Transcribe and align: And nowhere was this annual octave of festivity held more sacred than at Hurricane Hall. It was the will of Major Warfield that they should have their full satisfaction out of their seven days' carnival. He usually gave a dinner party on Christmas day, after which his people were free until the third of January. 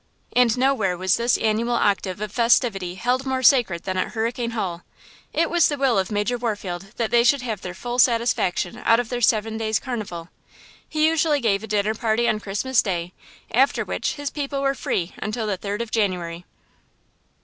And 0.35 0.57
nowhere 0.57 0.97
was 0.97 1.15
this 1.15 1.37
annual 1.37 1.75
octave 1.75 2.19
of 2.21 2.31
festivity 2.31 2.95
held 2.95 3.23
more 3.23 3.43
sacred 3.43 3.83
than 3.83 3.97
at 3.97 4.13
Hurricane 4.13 4.49
Hall. 4.49 4.81
It 5.31 5.47
was 5.47 5.67
the 5.69 5.77
will 5.77 5.99
of 5.99 6.11
Major 6.11 6.39
Warfield 6.39 6.87
that 6.97 7.11
they 7.11 7.23
should 7.23 7.43
have 7.43 7.61
their 7.61 7.75
full 7.75 7.99
satisfaction 7.99 8.81
out 8.83 8.99
of 8.99 9.09
their 9.09 9.21
seven 9.21 9.59
days' 9.59 9.77
carnival. 9.79 10.29
He 10.89 11.05
usually 11.05 11.39
gave 11.39 11.63
a 11.63 11.67
dinner 11.67 11.93
party 11.93 12.27
on 12.27 12.39
Christmas 12.39 12.81
day, 12.81 13.13
after 13.51 13.85
which 13.85 14.13
his 14.15 14.31
people 14.31 14.63
were 14.63 14.73
free 14.73 15.13
until 15.19 15.45
the 15.45 15.55
third 15.55 15.83
of 15.83 15.91
January. 15.91 16.45